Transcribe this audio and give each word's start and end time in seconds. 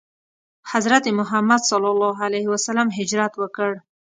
حضرت 0.71 1.05
محمد 1.19 1.61
ﷺ 1.71 2.97
هجرت 2.97 3.33
وکړ. 3.41 3.71